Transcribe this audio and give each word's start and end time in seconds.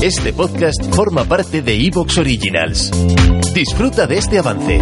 Este 0.00 0.32
podcast 0.32 0.94
forma 0.94 1.24
parte 1.24 1.60
de 1.60 1.74
Evox 1.74 2.18
Originals. 2.18 2.92
Disfruta 3.52 4.06
de 4.06 4.18
este 4.18 4.38
avance. 4.38 4.80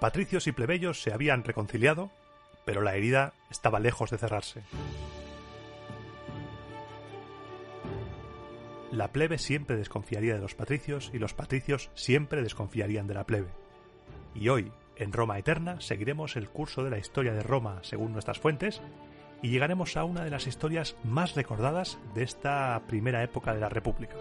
Patricios 0.00 0.46
y 0.46 0.52
plebeyos 0.52 1.02
se 1.02 1.12
habían 1.12 1.44
reconciliado, 1.44 2.10
pero 2.64 2.80
la 2.80 2.96
herida 2.96 3.34
estaba 3.50 3.78
lejos 3.78 4.10
de 4.10 4.16
cerrarse. 4.16 4.62
La 8.90 9.12
plebe 9.12 9.36
siempre 9.36 9.76
desconfiaría 9.76 10.32
de 10.32 10.40
los 10.40 10.54
patricios 10.54 11.10
y 11.12 11.18
los 11.18 11.34
patricios 11.34 11.90
siempre 11.92 12.40
desconfiarían 12.40 13.06
de 13.06 13.14
la 13.14 13.26
plebe. 13.26 13.48
Y 14.34 14.48
hoy, 14.48 14.72
en 14.98 15.12
Roma 15.12 15.38
Eterna, 15.38 15.80
seguiremos 15.80 16.36
el 16.36 16.48
curso 16.48 16.84
de 16.84 16.90
la 16.90 16.98
historia 16.98 17.32
de 17.32 17.42
Roma 17.42 17.78
según 17.82 18.12
nuestras 18.12 18.38
fuentes 18.38 18.80
y 19.42 19.50
llegaremos 19.50 19.96
a 19.96 20.04
una 20.04 20.24
de 20.24 20.30
las 20.30 20.46
historias 20.46 20.96
más 21.04 21.34
recordadas 21.34 21.98
de 22.14 22.24
esta 22.24 22.80
primera 22.86 23.22
época 23.22 23.54
de 23.54 23.60
la 23.60 23.68
República. 23.68 24.16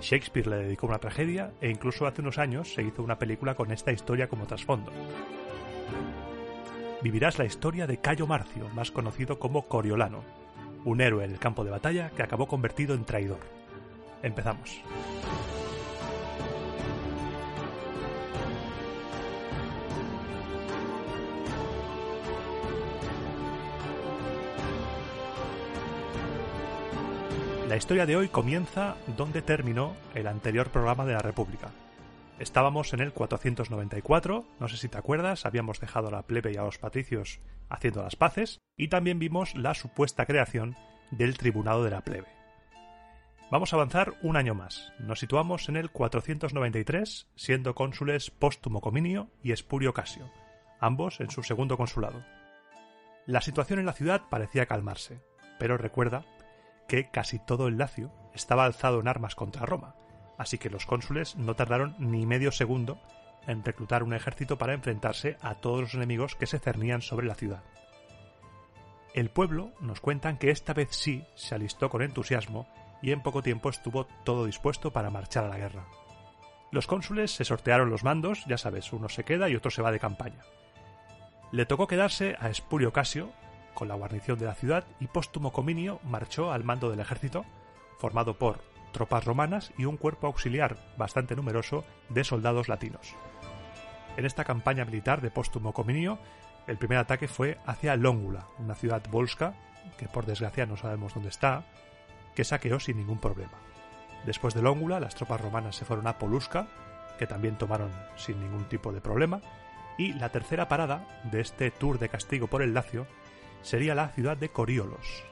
Shakespeare 0.00 0.48
le 0.48 0.56
dedicó 0.56 0.86
una 0.86 0.98
tragedia 0.98 1.52
e 1.60 1.68
incluso 1.70 2.06
hace 2.06 2.22
unos 2.22 2.38
años 2.38 2.72
se 2.72 2.82
hizo 2.82 3.02
una 3.02 3.18
película 3.18 3.54
con 3.54 3.72
esta 3.72 3.92
historia 3.92 4.28
como 4.28 4.46
trasfondo. 4.46 4.92
Vivirás 7.02 7.38
la 7.38 7.44
historia 7.44 7.86
de 7.86 7.98
Cayo 7.98 8.26
Marcio, 8.26 8.68
más 8.70 8.90
conocido 8.90 9.38
como 9.38 9.68
Coriolano, 9.68 10.24
un 10.84 11.00
héroe 11.00 11.24
en 11.24 11.32
el 11.32 11.38
campo 11.38 11.64
de 11.64 11.70
batalla 11.70 12.10
que 12.10 12.22
acabó 12.22 12.46
convertido 12.46 12.94
en 12.94 13.04
traidor. 13.04 13.40
Empezamos. 14.22 14.82
La 27.68 27.76
historia 27.76 28.06
de 28.06 28.16
hoy 28.16 28.28
comienza 28.28 28.96
donde 29.18 29.42
terminó 29.42 29.94
el 30.14 30.26
anterior 30.26 30.70
programa 30.70 31.04
de 31.04 31.12
la 31.12 31.18
República. 31.18 31.68
Estábamos 32.38 32.94
en 32.94 33.00
el 33.00 33.12
494, 33.12 34.46
no 34.58 34.68
sé 34.68 34.78
si 34.78 34.88
te 34.88 34.96
acuerdas, 34.96 35.44
habíamos 35.44 35.78
dejado 35.78 36.08
a 36.08 36.10
la 36.10 36.22
plebe 36.22 36.50
y 36.50 36.56
a 36.56 36.62
los 36.62 36.78
patricios 36.78 37.40
haciendo 37.68 38.02
las 38.02 38.16
paces, 38.16 38.58
y 38.74 38.88
también 38.88 39.18
vimos 39.18 39.54
la 39.54 39.74
supuesta 39.74 40.24
creación 40.24 40.76
del 41.10 41.36
Tribunado 41.36 41.84
de 41.84 41.90
la 41.90 42.00
Plebe. 42.00 42.28
Vamos 43.50 43.74
a 43.74 43.76
avanzar 43.76 44.14
un 44.22 44.38
año 44.38 44.54
más. 44.54 44.94
Nos 44.98 45.20
situamos 45.20 45.68
en 45.68 45.76
el 45.76 45.90
493, 45.90 47.28
siendo 47.36 47.74
cónsules 47.74 48.30
Póstumo 48.30 48.80
Cominio 48.80 49.28
y 49.42 49.52
Espurio 49.52 49.92
Casio, 49.92 50.32
ambos 50.80 51.20
en 51.20 51.28
su 51.28 51.42
segundo 51.42 51.76
consulado. 51.76 52.24
La 53.26 53.42
situación 53.42 53.78
en 53.78 53.84
la 53.84 53.92
ciudad 53.92 54.22
parecía 54.30 54.64
calmarse, 54.64 55.20
pero 55.58 55.76
recuerda 55.76 56.24
que 56.88 57.08
casi 57.10 57.38
todo 57.38 57.68
el 57.68 57.78
Lacio 57.78 58.10
estaba 58.34 58.64
alzado 58.64 58.98
en 58.98 59.06
armas 59.06 59.36
contra 59.36 59.66
Roma, 59.66 59.94
así 60.38 60.58
que 60.58 60.70
los 60.70 60.86
cónsules 60.86 61.36
no 61.36 61.54
tardaron 61.54 61.94
ni 61.98 62.26
medio 62.26 62.50
segundo 62.50 62.98
en 63.46 63.64
reclutar 63.64 64.02
un 64.02 64.14
ejército 64.14 64.58
para 64.58 64.74
enfrentarse 64.74 65.36
a 65.40 65.54
todos 65.54 65.80
los 65.80 65.94
enemigos 65.94 66.34
que 66.34 66.46
se 66.46 66.58
cernían 66.58 67.02
sobre 67.02 67.26
la 67.26 67.34
ciudad. 67.34 67.62
El 69.14 69.30
pueblo 69.30 69.72
nos 69.80 70.00
cuentan 70.00 70.38
que 70.38 70.50
esta 70.50 70.74
vez 70.74 70.88
sí 70.90 71.24
se 71.34 71.54
alistó 71.54 71.88
con 71.90 72.02
entusiasmo 72.02 72.68
y 73.02 73.12
en 73.12 73.22
poco 73.22 73.42
tiempo 73.42 73.70
estuvo 73.70 74.06
todo 74.24 74.46
dispuesto 74.46 74.92
para 74.92 75.10
marchar 75.10 75.44
a 75.44 75.48
la 75.48 75.58
guerra. 75.58 75.86
Los 76.70 76.86
cónsules 76.86 77.30
se 77.30 77.44
sortearon 77.44 77.90
los 77.90 78.04
mandos, 78.04 78.44
ya 78.46 78.58
sabes, 78.58 78.92
uno 78.92 79.08
se 79.08 79.24
queda 79.24 79.48
y 79.48 79.56
otro 79.56 79.70
se 79.70 79.82
va 79.82 79.92
de 79.92 80.00
campaña. 80.00 80.42
Le 81.50 81.64
tocó 81.64 81.86
quedarse 81.86 82.36
a 82.38 82.50
Espurio 82.50 82.92
Casio, 82.92 83.32
con 83.78 83.86
la 83.86 83.94
guarnición 83.94 84.40
de 84.40 84.46
la 84.46 84.56
ciudad 84.56 84.84
y 84.98 85.06
Póstumo 85.06 85.52
Cominio 85.52 86.00
marchó 86.02 86.50
al 86.50 86.64
mando 86.64 86.90
del 86.90 86.98
ejército, 86.98 87.44
formado 87.96 88.36
por 88.36 88.58
tropas 88.92 89.24
romanas 89.24 89.72
y 89.78 89.84
un 89.84 89.96
cuerpo 89.96 90.26
auxiliar 90.26 90.76
bastante 90.96 91.36
numeroso 91.36 91.84
de 92.08 92.24
soldados 92.24 92.68
latinos. 92.68 93.14
En 94.16 94.26
esta 94.26 94.42
campaña 94.42 94.84
militar 94.84 95.20
de 95.20 95.30
Póstumo 95.30 95.72
Cominio, 95.72 96.18
el 96.66 96.76
primer 96.76 96.98
ataque 96.98 97.28
fue 97.28 97.58
hacia 97.66 97.94
Lóngula, 97.94 98.48
una 98.58 98.74
ciudad 98.74 99.00
volsca, 99.12 99.54
que 99.96 100.08
por 100.08 100.26
desgracia 100.26 100.66
no 100.66 100.76
sabemos 100.76 101.14
dónde 101.14 101.28
está, 101.28 101.64
que 102.34 102.42
saqueó 102.42 102.80
sin 102.80 102.96
ningún 102.96 103.20
problema. 103.20 103.58
Después 104.26 104.54
de 104.54 104.62
Lóngula, 104.62 104.98
las 104.98 105.14
tropas 105.14 105.40
romanas 105.40 105.76
se 105.76 105.84
fueron 105.84 106.08
a 106.08 106.18
Polusca, 106.18 106.66
que 107.16 107.28
también 107.28 107.56
tomaron 107.56 107.92
sin 108.16 108.40
ningún 108.40 108.64
tipo 108.64 108.92
de 108.92 109.00
problema, 109.00 109.40
y 109.96 110.14
la 110.14 110.30
tercera 110.30 110.66
parada 110.66 111.06
de 111.30 111.40
este 111.40 111.70
tour 111.70 112.00
de 112.00 112.08
castigo 112.08 112.48
por 112.48 112.62
el 112.62 112.74
Lacio 112.74 113.06
sería 113.62 113.94
la 113.94 114.08
ciudad 114.08 114.36
de 114.36 114.50
Coriolos. 114.50 115.24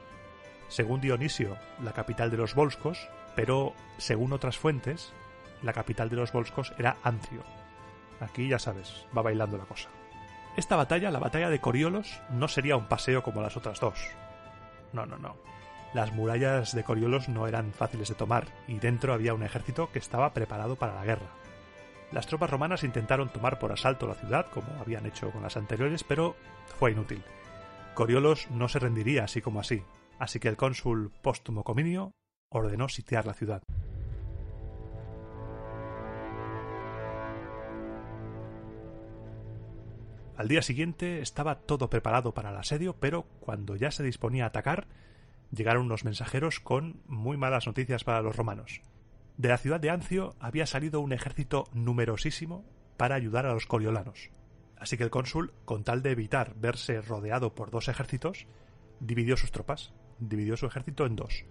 Según 0.67 1.01
Dionisio, 1.01 1.57
la 1.81 1.93
capital 1.93 2.29
de 2.29 2.37
los 2.37 2.55
Volscos, 2.55 3.09
pero 3.35 3.73
según 3.97 4.33
otras 4.33 4.57
fuentes, 4.57 5.13
la 5.63 5.73
capital 5.73 6.09
de 6.09 6.17
los 6.17 6.31
Volscos 6.31 6.73
era 6.77 6.97
Ancio. 7.03 7.43
Aquí 8.19 8.47
ya 8.47 8.59
sabes, 8.59 9.05
va 9.15 9.21
bailando 9.21 9.57
la 9.57 9.65
cosa. 9.65 9.89
Esta 10.55 10.75
batalla, 10.75 11.11
la 11.11 11.19
batalla 11.19 11.49
de 11.49 11.59
Coriolos, 11.59 12.19
no 12.31 12.47
sería 12.47 12.77
un 12.77 12.87
paseo 12.87 13.21
como 13.21 13.41
las 13.41 13.55
otras 13.55 13.79
dos. 13.79 13.99
No, 14.91 15.05
no, 15.05 15.17
no. 15.17 15.35
Las 15.93 16.13
murallas 16.13 16.73
de 16.73 16.83
Coriolos 16.83 17.29
no 17.29 17.47
eran 17.47 17.71
fáciles 17.73 18.09
de 18.09 18.15
tomar 18.15 18.47
y 18.67 18.79
dentro 18.79 19.13
había 19.13 19.33
un 19.33 19.43
ejército 19.43 19.91
que 19.91 19.99
estaba 19.99 20.33
preparado 20.33 20.75
para 20.75 20.95
la 20.95 21.05
guerra. 21.05 21.27
Las 22.11 22.27
tropas 22.27 22.49
romanas 22.49 22.83
intentaron 22.83 23.29
tomar 23.29 23.59
por 23.59 23.71
asalto 23.71 24.07
la 24.07 24.15
ciudad, 24.15 24.47
como 24.53 24.67
habían 24.81 25.05
hecho 25.05 25.29
con 25.31 25.43
las 25.43 25.57
anteriores, 25.57 26.03
pero 26.03 26.35
fue 26.79 26.91
inútil. 26.91 27.23
Coriolos 27.97 28.47
no 28.51 28.69
se 28.69 28.77
rendiría 28.77 29.23
así 29.23 29.41
como 29.41 29.59
así, 29.59 29.81
así 30.19 30.39
que 30.39 30.49
el 30.49 30.55
cónsul 30.55 31.11
Póstumo 31.23 31.63
Cominio 31.63 32.11
ordenó 32.47 32.89
sitiar 32.89 33.25
la 33.25 33.33
ciudad. 33.33 33.63
Al 40.35 40.47
día 40.47 40.61
siguiente 40.61 41.21
estaba 41.21 41.55
todo 41.61 41.89
preparado 41.89 42.35
para 42.35 42.51
el 42.51 42.57
asedio, 42.57 42.95
pero 42.99 43.23
cuando 43.39 43.75
ya 43.75 43.89
se 43.89 44.03
disponía 44.03 44.43
a 44.43 44.49
atacar, 44.49 44.85
llegaron 45.49 45.87
unos 45.87 46.05
mensajeros 46.05 46.59
con 46.59 47.01
muy 47.07 47.35
malas 47.35 47.65
noticias 47.65 48.03
para 48.03 48.21
los 48.21 48.35
romanos. 48.35 48.83
De 49.37 49.49
la 49.49 49.57
ciudad 49.57 49.79
de 49.79 49.89
Ancio 49.89 50.35
había 50.39 50.67
salido 50.67 51.01
un 51.01 51.13
ejército 51.13 51.63
numerosísimo 51.73 52.63
para 52.95 53.15
ayudar 53.15 53.47
a 53.47 53.53
los 53.53 53.65
coriolanos. 53.65 54.29
Así 54.79 54.97
que 54.97 55.03
el 55.03 55.09
cónsul, 55.09 55.53
con 55.65 55.83
tal 55.83 56.01
de 56.01 56.11
evitar 56.11 56.53
verse 56.55 57.01
rodeado 57.01 57.55
por 57.55 57.71
dos 57.71 57.87
ejércitos, 57.87 58.47
dividió 58.99 59.37
sus 59.37 59.51
tropas, 59.51 59.93
dividió 60.19 60.57
su 60.57 60.65
ejército 60.65 61.05
en 61.05 61.15
dos. 61.15 61.45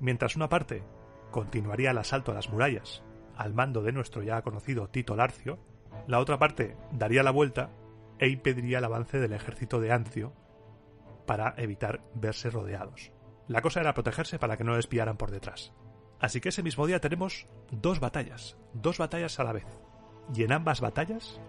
Mientras 0.00 0.36
una 0.36 0.48
parte 0.48 0.82
continuaría 1.30 1.90
el 1.90 1.98
asalto 1.98 2.32
a 2.32 2.34
las 2.34 2.50
murallas, 2.50 3.02
al 3.36 3.54
mando 3.54 3.82
de 3.82 3.92
nuestro 3.92 4.22
ya 4.22 4.42
conocido 4.42 4.88
Tito 4.88 5.16
Larcio, 5.16 5.58
la 6.06 6.18
otra 6.18 6.38
parte 6.38 6.76
daría 6.92 7.22
la 7.22 7.30
vuelta 7.30 7.70
e 8.18 8.28
impediría 8.28 8.78
el 8.78 8.84
avance 8.84 9.18
del 9.18 9.32
ejército 9.32 9.80
de 9.80 9.92
Ancio 9.92 10.32
para 11.26 11.54
evitar 11.56 12.02
verse 12.14 12.50
rodeados. 12.50 13.12
La 13.48 13.62
cosa 13.62 13.80
era 13.80 13.94
protegerse 13.94 14.38
para 14.38 14.56
que 14.56 14.64
no 14.64 14.76
les 14.76 14.86
pillaran 14.86 15.16
por 15.16 15.30
detrás. 15.30 15.72
Así 16.18 16.40
que 16.40 16.48
ese 16.48 16.62
mismo 16.62 16.86
día 16.86 17.00
tenemos 17.00 17.46
dos 17.70 18.00
batallas, 18.00 18.56
dos 18.72 18.98
batallas 18.98 19.38
a 19.38 19.44
la 19.44 19.52
vez. 19.52 19.66
Y 20.34 20.42
en 20.42 20.52
ambas 20.52 20.80
batallas 20.80 21.40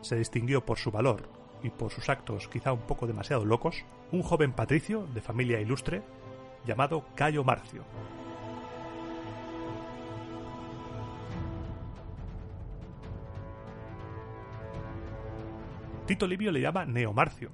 se 0.00 0.16
distinguió 0.16 0.64
por 0.64 0.78
su 0.78 0.90
valor 0.90 1.28
y 1.62 1.70
por 1.70 1.90
sus 1.90 2.08
actos 2.08 2.48
quizá 2.48 2.72
un 2.72 2.80
poco 2.80 3.06
demasiado 3.06 3.44
locos, 3.44 3.84
un 4.12 4.22
joven 4.22 4.52
patricio 4.52 5.06
de 5.14 5.20
familia 5.20 5.60
ilustre 5.60 6.02
llamado 6.64 7.04
Cayo 7.14 7.44
Marcio. 7.44 7.84
Tito 16.06 16.26
Livio 16.26 16.50
le 16.52 16.62
llama 16.62 16.86
Neomarcio, 16.86 17.50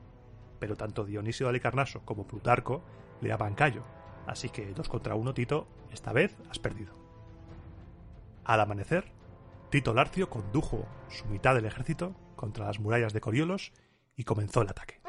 pero 0.61 0.77
tanto 0.77 1.05
Dionisio 1.05 1.47
de 1.47 1.51
Alicarnaso 1.51 2.03
como 2.05 2.27
Plutarco 2.27 2.85
le 3.21 3.31
llaman 3.31 3.55
Cayo, 3.55 3.83
así 4.29 4.49
que 4.49 4.73
dos 4.75 4.89
contra 4.89 5.17
uno 5.17 5.35
Tito, 5.35 5.67
esta 5.93 6.13
vez 6.13 6.37
has 6.49 6.61
perdido. 6.61 6.95
Al 8.45 8.61
amanecer, 8.61 9.11
Tito 9.71 9.93
Larcio 9.93 10.31
condujo 10.31 10.87
su 11.09 11.27
mitad 11.27 11.57
del 11.57 11.65
ejército 11.65 12.15
contra 12.45 12.67
las 12.67 12.79
murallas 12.79 13.15
de 13.15 13.23
Coriolos 13.23 13.73
y 14.17 14.25
comenzó 14.25 14.61
el 14.61 14.69
ataque. 14.69 15.01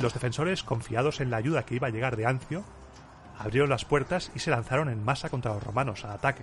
Los 0.00 0.12
defensores, 0.12 0.64
confiados 0.64 1.20
en 1.20 1.30
la 1.30 1.36
ayuda 1.36 1.64
que 1.64 1.76
iba 1.76 1.86
a 1.86 1.90
llegar 1.90 2.16
de 2.16 2.26
Ancio, 2.26 2.64
abrieron 3.38 3.70
las 3.70 3.84
puertas 3.84 4.32
y 4.34 4.40
se 4.40 4.50
lanzaron 4.50 4.88
en 4.88 5.04
masa 5.04 5.28
contra 5.28 5.54
los 5.54 5.62
romanos 5.62 6.04
al 6.04 6.10
ataque. 6.10 6.42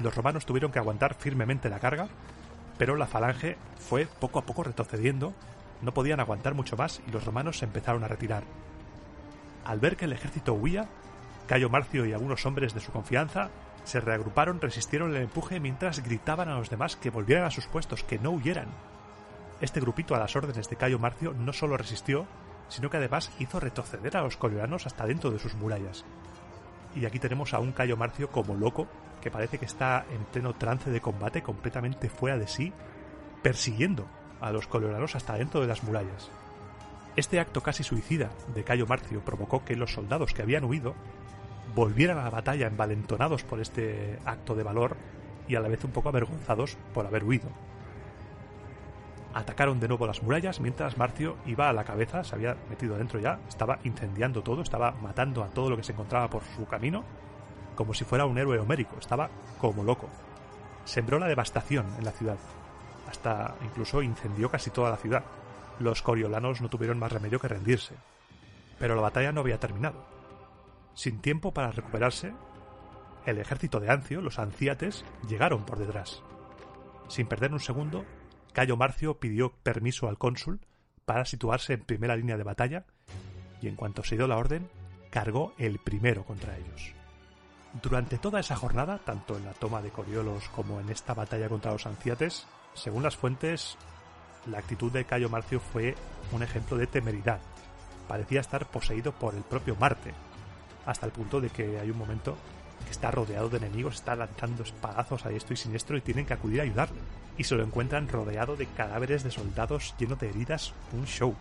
Los 0.00 0.16
romanos 0.16 0.44
tuvieron 0.44 0.72
que 0.72 0.80
aguantar 0.80 1.14
firmemente 1.14 1.68
la 1.68 1.78
carga, 1.78 2.08
pero 2.76 2.96
la 2.96 3.06
falange 3.06 3.56
fue 3.78 4.06
poco 4.06 4.40
a 4.40 4.46
poco 4.46 4.64
retrocediendo, 4.64 5.32
no 5.80 5.94
podían 5.94 6.18
aguantar 6.18 6.54
mucho 6.54 6.76
más 6.76 7.00
y 7.06 7.12
los 7.12 7.24
romanos 7.24 7.58
se 7.58 7.66
empezaron 7.66 8.02
a 8.02 8.08
retirar. 8.08 8.42
Al 9.64 9.78
ver 9.78 9.96
que 9.96 10.06
el 10.06 10.12
ejército 10.12 10.54
huía, 10.54 10.88
Cayo 11.50 11.68
Marcio 11.68 12.06
y 12.06 12.12
algunos 12.12 12.46
hombres 12.46 12.74
de 12.74 12.80
su 12.80 12.92
confianza 12.92 13.50
se 13.82 13.98
reagruparon, 13.98 14.60
resistieron 14.60 15.10
el 15.10 15.22
empuje 15.22 15.58
mientras 15.58 16.00
gritaban 16.00 16.48
a 16.48 16.54
los 16.54 16.70
demás 16.70 16.94
que 16.94 17.10
volvieran 17.10 17.44
a 17.44 17.50
sus 17.50 17.66
puestos, 17.66 18.04
que 18.04 18.20
no 18.20 18.30
huyeran. 18.30 18.68
Este 19.60 19.80
grupito 19.80 20.14
a 20.14 20.20
las 20.20 20.36
órdenes 20.36 20.70
de 20.70 20.76
Cayo 20.76 21.00
Marcio 21.00 21.34
no 21.34 21.52
solo 21.52 21.76
resistió, 21.76 22.24
sino 22.68 22.88
que 22.88 22.98
además 22.98 23.32
hizo 23.40 23.58
retroceder 23.58 24.16
a 24.16 24.22
los 24.22 24.36
coriolanos 24.36 24.86
hasta 24.86 25.06
dentro 25.06 25.32
de 25.32 25.40
sus 25.40 25.56
murallas. 25.56 26.04
Y 26.94 27.04
aquí 27.04 27.18
tenemos 27.18 27.52
a 27.52 27.58
un 27.58 27.72
Cayo 27.72 27.96
Marcio 27.96 28.30
como 28.30 28.54
loco, 28.54 28.86
que 29.20 29.32
parece 29.32 29.58
que 29.58 29.64
está 29.64 30.06
en 30.08 30.22
pleno 30.26 30.54
trance 30.54 30.88
de 30.88 31.00
combate, 31.00 31.42
completamente 31.42 32.10
fuera 32.10 32.38
de 32.38 32.46
sí, 32.46 32.72
persiguiendo 33.42 34.06
a 34.40 34.52
los 34.52 34.68
coriolanos 34.68 35.16
hasta 35.16 35.34
dentro 35.34 35.60
de 35.60 35.66
las 35.66 35.82
murallas. 35.82 36.30
Este 37.16 37.40
acto 37.40 37.60
casi 37.60 37.82
suicida 37.82 38.30
de 38.54 38.62
Cayo 38.62 38.86
Marcio 38.86 39.20
provocó 39.24 39.64
que 39.64 39.74
los 39.74 39.92
soldados 39.92 40.32
que 40.32 40.42
habían 40.42 40.62
huido 40.62 40.94
volvieran 41.74 42.18
a 42.18 42.24
la 42.24 42.30
batalla 42.30 42.66
envalentonados 42.66 43.44
por 43.44 43.60
este 43.60 44.18
acto 44.24 44.54
de 44.54 44.62
valor 44.62 44.96
y 45.48 45.56
a 45.56 45.60
la 45.60 45.68
vez 45.68 45.84
un 45.84 45.90
poco 45.90 46.08
avergonzados 46.08 46.76
por 46.94 47.06
haber 47.06 47.24
huido. 47.24 47.48
Atacaron 49.32 49.78
de 49.78 49.88
nuevo 49.88 50.06
las 50.06 50.22
murallas 50.22 50.60
mientras 50.60 50.98
Marcio 50.98 51.36
iba 51.46 51.68
a 51.68 51.72
la 51.72 51.84
cabeza, 51.84 52.24
se 52.24 52.34
había 52.34 52.56
metido 52.68 52.96
dentro 52.96 53.20
ya, 53.20 53.38
estaba 53.48 53.78
incendiando 53.84 54.42
todo, 54.42 54.62
estaba 54.62 54.90
matando 54.92 55.44
a 55.44 55.48
todo 55.48 55.70
lo 55.70 55.76
que 55.76 55.84
se 55.84 55.92
encontraba 55.92 56.28
por 56.28 56.42
su 56.56 56.66
camino, 56.66 57.04
como 57.76 57.94
si 57.94 58.04
fuera 58.04 58.26
un 58.26 58.38
héroe 58.38 58.58
homérico, 58.58 58.96
estaba 58.98 59.30
como 59.60 59.84
loco. 59.84 60.08
Sembró 60.84 61.18
la 61.18 61.28
devastación 61.28 61.86
en 61.98 62.04
la 62.04 62.10
ciudad, 62.10 62.38
hasta 63.08 63.54
incluso 63.64 64.02
incendió 64.02 64.50
casi 64.50 64.70
toda 64.70 64.90
la 64.90 64.96
ciudad. 64.96 65.24
Los 65.78 66.02
coriolanos 66.02 66.60
no 66.60 66.68
tuvieron 66.68 66.98
más 66.98 67.12
remedio 67.12 67.38
que 67.38 67.48
rendirse. 67.48 67.94
Pero 68.78 68.94
la 68.94 69.02
batalla 69.02 69.32
no 69.32 69.40
había 69.40 69.58
terminado. 69.58 70.19
Sin 71.00 71.22
tiempo 71.22 71.54
para 71.54 71.70
recuperarse, 71.70 72.34
el 73.24 73.38
ejército 73.38 73.80
de 73.80 73.90
Ancio, 73.90 74.20
los 74.20 74.38
anciates, 74.38 75.06
llegaron 75.26 75.64
por 75.64 75.78
detrás. 75.78 76.22
Sin 77.08 77.26
perder 77.26 77.54
un 77.54 77.60
segundo, 77.60 78.04
Cayo 78.52 78.76
Marcio 78.76 79.18
pidió 79.18 79.50
permiso 79.62 80.10
al 80.10 80.18
cónsul 80.18 80.60
para 81.06 81.24
situarse 81.24 81.72
en 81.72 81.84
primera 81.84 82.16
línea 82.16 82.36
de 82.36 82.42
batalla 82.42 82.84
y 83.62 83.68
en 83.68 83.76
cuanto 83.76 84.04
se 84.04 84.16
dio 84.16 84.26
la 84.26 84.36
orden, 84.36 84.68
cargó 85.08 85.54
el 85.56 85.78
primero 85.78 86.26
contra 86.26 86.58
ellos. 86.58 86.92
Durante 87.82 88.18
toda 88.18 88.40
esa 88.40 88.56
jornada, 88.56 88.98
tanto 88.98 89.38
en 89.38 89.46
la 89.46 89.54
toma 89.54 89.80
de 89.80 89.88
Coriolos 89.88 90.50
como 90.50 90.80
en 90.80 90.90
esta 90.90 91.14
batalla 91.14 91.48
contra 91.48 91.72
los 91.72 91.86
anciates, 91.86 92.46
según 92.74 93.04
las 93.04 93.16
fuentes, 93.16 93.78
la 94.44 94.58
actitud 94.58 94.92
de 94.92 95.06
Cayo 95.06 95.30
Marcio 95.30 95.60
fue 95.60 95.94
un 96.30 96.42
ejemplo 96.42 96.76
de 96.76 96.86
temeridad. 96.86 97.40
Parecía 98.06 98.40
estar 98.40 98.66
poseído 98.66 99.12
por 99.12 99.34
el 99.34 99.44
propio 99.44 99.76
Marte, 99.76 100.12
hasta 100.86 101.06
el 101.06 101.12
punto 101.12 101.40
de 101.40 101.50
que 101.50 101.78
hay 101.78 101.90
un 101.90 101.98
momento 101.98 102.36
que 102.84 102.90
está 102.90 103.10
rodeado 103.10 103.48
de 103.48 103.58
enemigos, 103.58 103.96
está 103.96 104.16
lanzando 104.16 104.62
espadazos 104.62 105.26
a 105.26 105.30
esto 105.30 105.52
y 105.52 105.56
siniestro 105.56 105.96
y 105.96 106.00
tienen 106.00 106.26
que 106.26 106.34
acudir 106.34 106.60
a 106.60 106.64
ayudarle. 106.64 106.98
Y 107.36 107.44
se 107.44 107.54
lo 107.54 107.62
encuentran 107.62 108.08
rodeado 108.08 108.56
de 108.56 108.66
cadáveres 108.66 109.22
de 109.22 109.30
soldados 109.30 109.94
lleno 109.98 110.16
de 110.16 110.28
heridas, 110.28 110.72
un 110.92 111.06
show. 111.06 111.34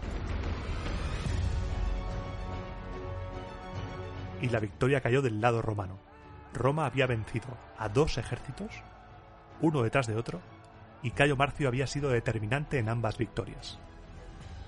Y 4.42 4.50
la 4.50 4.60
victoria 4.60 5.02
cayó 5.02 5.22
del 5.22 5.42
lado 5.42 5.62
romano. 5.62 5.98
Roma 6.54 6.86
había 6.86 7.08
vencido 7.08 7.48
a 7.78 7.90
dos 7.90 8.18
ejércitos, 8.18 8.72
uno 9.62 9.84
detrás 9.84 10.08
de 10.08 10.16
otro, 10.16 10.40
y 11.04 11.12
Cayo 11.12 11.36
Marcio 11.36 11.68
había 11.68 11.88
sido 11.88 12.10
determinante 12.10 12.80
en 12.80 12.90
ambas 12.90 13.18
victorias. 13.18 13.78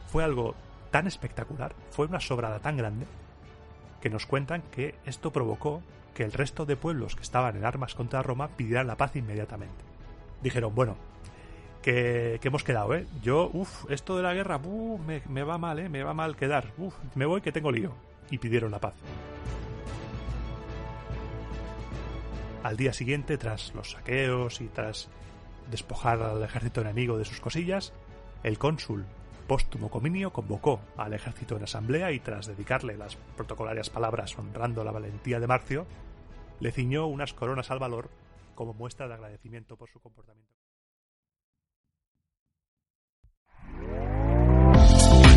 Fue 0.08 0.24
algo 0.24 0.56
tan 0.92 1.08
espectacular, 1.08 1.74
fue 1.90 2.08
una 2.08 2.20
sobrada 2.20 2.60
tan 2.60 2.78
grande, 2.78 3.06
que 4.02 4.10
nos 4.10 4.26
cuentan 4.26 4.64
que 4.72 4.96
esto 5.06 5.32
provocó 5.32 5.82
que 6.14 6.24
el 6.24 6.34
resto 6.34 6.66
de 6.66 6.76
pueblos 6.76 7.16
que 7.16 7.22
estaban 7.22 7.56
en 7.56 7.66
armas 7.66 7.96
contra 7.96 8.22
Roma 8.22 8.50
pidieran 8.50 8.88
la 8.88 8.98
paz 8.98 9.16
inmediatamente. 9.16 9.84
Dijeron, 10.42 10.76
bueno, 10.76 10.98
que, 11.82 12.40
hemos 12.44 12.64
quedado, 12.64 12.94
¿eh? 12.96 13.06
Yo, 13.22 13.50
uff, 13.54 13.90
esto 13.90 14.18
de 14.18 14.24
la 14.24 14.34
guerra, 14.34 14.60
me, 14.60 15.22
me, 15.28 15.44
va 15.44 15.58
mal, 15.58 15.80
¿eh? 15.80 15.90
Me 15.90 16.04
va 16.04 16.14
mal 16.14 16.36
quedar, 16.36 16.74
uff, 16.78 16.96
me 17.16 17.26
voy 17.26 17.42
que 17.42 17.52
tengo 17.52 17.72
lío. 17.72 17.94
Y 18.30 18.38
pidieron 18.38 18.72
la 18.72 18.80
paz. 18.80 18.94
Al 22.64 22.78
día 22.78 22.94
siguiente, 22.94 23.38
tras 23.38 23.74
los 23.74 23.92
saqueos 23.92 24.62
y 24.62 24.68
tras 24.68 25.10
despojar 25.70 26.22
al 26.22 26.44
ejército 26.44 26.82
enemigo 26.82 27.18
de 27.18 27.26
sus 27.26 27.42
cosillas, 27.42 27.94
el 28.44 28.58
cónsul 28.58 29.06
póstumo 29.52 29.92
Cominio 29.92 30.32
convocó 30.32 30.80
al 30.96 31.12
ejército 31.12 31.58
en 31.58 31.64
asamblea 31.64 32.14
y 32.14 32.22
tras 32.22 32.48
dedicarle 32.48 32.96
las 32.96 33.18
protocolarias 33.36 33.90
palabras 33.90 34.40
honrando 34.40 34.86
la 34.86 34.94
valentía 34.94 35.42
de 35.42 35.48
Marcio, 35.48 35.86
le 36.62 36.72
ciñó 36.72 37.08
unas 37.08 37.34
coronas 37.34 37.70
al 37.70 37.80
valor 37.80 38.10
como 38.56 38.74
muestra 38.74 39.10
de 39.10 39.16
agradecimiento 39.16 39.76
por 39.76 39.90
su 39.90 40.00
comportamiento. 40.00 40.61